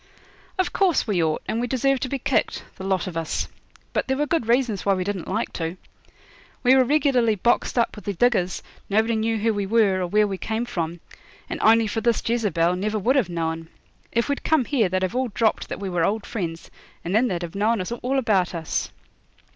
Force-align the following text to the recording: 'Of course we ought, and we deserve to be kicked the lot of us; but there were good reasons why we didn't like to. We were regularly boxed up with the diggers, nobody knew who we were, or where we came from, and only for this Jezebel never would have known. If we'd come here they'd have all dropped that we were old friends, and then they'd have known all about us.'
'Of 0.57 0.73
course 0.73 1.05
we 1.05 1.23
ought, 1.23 1.43
and 1.47 1.61
we 1.61 1.67
deserve 1.67 1.99
to 1.99 2.09
be 2.09 2.17
kicked 2.17 2.65
the 2.77 2.83
lot 2.83 3.05
of 3.05 3.15
us; 3.15 3.47
but 3.93 4.07
there 4.07 4.17
were 4.17 4.25
good 4.25 4.47
reasons 4.47 4.83
why 4.83 4.95
we 4.95 5.03
didn't 5.03 5.27
like 5.27 5.53
to. 5.53 5.77
We 6.63 6.73
were 6.75 6.83
regularly 6.83 7.35
boxed 7.35 7.77
up 7.77 7.95
with 7.95 8.05
the 8.05 8.15
diggers, 8.15 8.63
nobody 8.89 9.15
knew 9.15 9.37
who 9.37 9.53
we 9.53 9.67
were, 9.67 10.01
or 10.01 10.07
where 10.07 10.25
we 10.25 10.39
came 10.39 10.65
from, 10.65 11.01
and 11.51 11.59
only 11.61 11.85
for 11.85 12.01
this 12.01 12.27
Jezebel 12.27 12.75
never 12.77 12.97
would 12.97 13.15
have 13.15 13.29
known. 13.29 13.67
If 14.11 14.27
we'd 14.27 14.43
come 14.43 14.65
here 14.65 14.89
they'd 14.89 15.03
have 15.03 15.13
all 15.15 15.27
dropped 15.27 15.69
that 15.69 15.79
we 15.79 15.87
were 15.87 16.03
old 16.03 16.25
friends, 16.25 16.71
and 17.05 17.13
then 17.13 17.27
they'd 17.27 17.43
have 17.43 17.53
known 17.53 17.79
all 18.01 18.17
about 18.17 18.55
us.' 18.55 18.89